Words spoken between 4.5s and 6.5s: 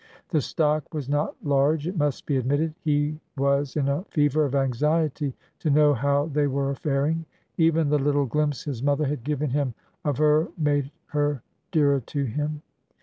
anxiety to know how they